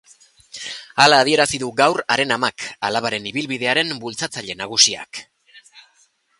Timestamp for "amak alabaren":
2.37-3.29